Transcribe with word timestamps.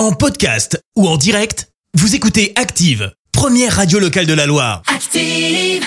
En 0.00 0.12
podcast 0.12 0.82
ou 0.96 1.06
en 1.06 1.18
direct, 1.18 1.68
vous 1.92 2.14
écoutez 2.14 2.54
Active, 2.56 3.12
première 3.32 3.76
radio 3.76 3.98
locale 3.98 4.24
de 4.24 4.32
la 4.32 4.46
Loire. 4.46 4.80
Active. 4.86 5.84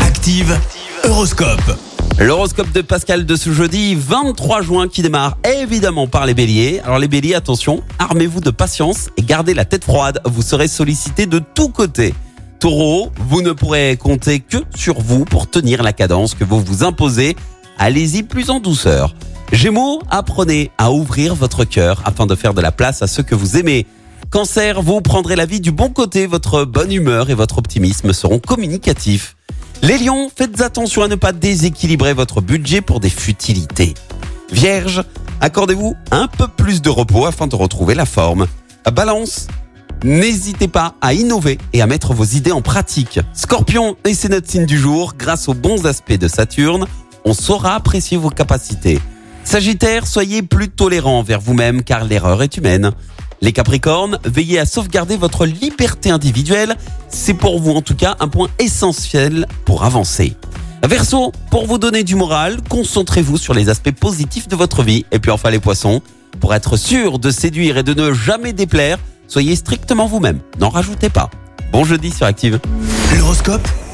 Active, 0.00 0.56
Horoscope. 1.02 1.76
L'horoscope 2.20 2.70
de 2.70 2.82
Pascal 2.82 3.26
de 3.26 3.34
ce 3.34 3.52
jeudi 3.52 3.96
23 3.96 4.62
juin 4.62 4.86
qui 4.86 5.02
démarre 5.02 5.38
évidemment 5.60 6.06
par 6.06 6.24
les 6.24 6.34
béliers. 6.34 6.78
Alors 6.84 7.00
les 7.00 7.08
béliers, 7.08 7.34
attention, 7.34 7.82
armez-vous 7.98 8.40
de 8.40 8.50
patience 8.50 9.08
et 9.16 9.22
gardez 9.22 9.54
la 9.54 9.64
tête 9.64 9.82
froide, 9.82 10.20
vous 10.24 10.42
serez 10.42 10.68
sollicité 10.68 11.26
de 11.26 11.40
tous 11.40 11.70
côtés. 11.70 12.14
Taureau, 12.60 13.10
vous 13.28 13.42
ne 13.42 13.50
pourrez 13.50 13.96
compter 13.96 14.38
que 14.38 14.58
sur 14.76 15.00
vous 15.00 15.24
pour 15.24 15.50
tenir 15.50 15.82
la 15.82 15.92
cadence 15.92 16.36
que 16.36 16.44
vous 16.44 16.60
vous 16.60 16.84
imposez. 16.84 17.34
Allez-y 17.76 18.22
plus 18.22 18.50
en 18.50 18.60
douceur. 18.60 19.16
Gémeaux, 19.52 20.02
apprenez 20.10 20.70
à 20.76 20.92
ouvrir 20.92 21.34
votre 21.34 21.64
cœur 21.64 22.02
afin 22.04 22.26
de 22.26 22.34
faire 22.34 22.52
de 22.52 22.60
la 22.60 22.70
place 22.70 23.00
à 23.00 23.06
ceux 23.06 23.22
que 23.22 23.34
vous 23.34 23.56
aimez. 23.56 23.86
Cancer, 24.30 24.82
vous 24.82 25.00
prendrez 25.00 25.36
la 25.36 25.46
vie 25.46 25.60
du 25.60 25.72
bon 25.72 25.88
côté, 25.88 26.26
votre 26.26 26.64
bonne 26.64 26.92
humeur 26.92 27.30
et 27.30 27.34
votre 27.34 27.58
optimisme 27.58 28.12
seront 28.12 28.40
communicatifs. 28.40 29.36
Les 29.80 29.96
lions, 29.96 30.30
faites 30.34 30.60
attention 30.60 31.02
à 31.02 31.08
ne 31.08 31.14
pas 31.14 31.32
déséquilibrer 31.32 32.12
votre 32.12 32.42
budget 32.42 32.82
pour 32.82 33.00
des 33.00 33.08
futilités. 33.08 33.94
Vierge, 34.52 35.02
accordez-vous 35.40 35.96
un 36.10 36.26
peu 36.26 36.46
plus 36.48 36.82
de 36.82 36.90
repos 36.90 37.24
afin 37.24 37.46
de 37.46 37.56
retrouver 37.56 37.94
la 37.94 38.04
forme. 38.04 38.46
Balance, 38.92 39.46
n'hésitez 40.04 40.68
pas 40.68 40.94
à 41.00 41.14
innover 41.14 41.58
et 41.72 41.80
à 41.80 41.86
mettre 41.86 42.12
vos 42.12 42.24
idées 42.24 42.52
en 42.52 42.60
pratique. 42.62 43.20
Scorpion, 43.32 43.96
et 44.04 44.12
c'est 44.12 44.28
notre 44.28 44.50
signe 44.50 44.66
du 44.66 44.78
jour, 44.78 45.14
grâce 45.18 45.48
aux 45.48 45.54
bons 45.54 45.86
aspects 45.86 46.18
de 46.18 46.28
Saturne, 46.28 46.86
on 47.24 47.32
saura 47.32 47.74
apprécier 47.74 48.18
vos 48.18 48.30
capacités. 48.30 49.00
Sagittaire, 49.48 50.06
soyez 50.06 50.42
plus 50.42 50.68
tolérant 50.68 51.20
envers 51.20 51.40
vous-même 51.40 51.82
car 51.82 52.04
l'erreur 52.04 52.42
est 52.42 52.58
humaine. 52.58 52.92
Les 53.40 53.52
Capricornes, 53.52 54.18
veillez 54.22 54.58
à 54.58 54.66
sauvegarder 54.66 55.16
votre 55.16 55.46
liberté 55.46 56.10
individuelle. 56.10 56.76
C'est 57.08 57.32
pour 57.32 57.58
vous 57.58 57.70
en 57.72 57.80
tout 57.80 57.94
cas 57.94 58.14
un 58.20 58.28
point 58.28 58.48
essentiel 58.58 59.46
pour 59.64 59.84
avancer. 59.84 60.36
Verseau, 60.86 61.32
pour 61.50 61.64
vous 61.64 61.78
donner 61.78 62.04
du 62.04 62.14
moral, 62.14 62.58
concentrez-vous 62.68 63.38
sur 63.38 63.54
les 63.54 63.70
aspects 63.70 63.90
positifs 63.90 64.48
de 64.48 64.54
votre 64.54 64.82
vie. 64.82 65.06
Et 65.12 65.18
puis 65.18 65.30
enfin 65.30 65.48
les 65.48 65.60
poissons, 65.60 66.02
pour 66.40 66.54
être 66.54 66.76
sûr 66.76 67.18
de 67.18 67.30
séduire 67.30 67.78
et 67.78 67.82
de 67.82 67.94
ne 67.94 68.12
jamais 68.12 68.52
déplaire, 68.52 68.98
soyez 69.28 69.56
strictement 69.56 70.04
vous-même. 70.04 70.40
N'en 70.60 70.68
rajoutez 70.68 71.08
pas. 71.08 71.30
Bon 71.72 71.84
jeudi 71.84 72.10
sur 72.10 72.26
Active. 72.26 72.60
L'horoscope 73.16 73.66